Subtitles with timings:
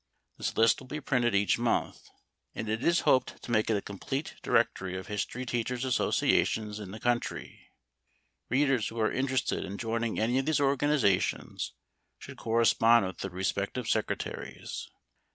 [0.39, 2.09] This list will be printed each month;
[2.55, 6.89] and it is hoped to make it a complete directory of history teachers' associations in
[6.89, 7.67] the country.
[8.49, 11.73] Readers who are interested in joining any of these organizations
[12.17, 14.89] should correspond with the respective secretaries.